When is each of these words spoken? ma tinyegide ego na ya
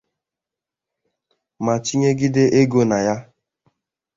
ma 1.63 1.75
tinyegide 1.83 2.43
ego 2.61 2.81
na 2.89 2.97
ya 3.05 3.15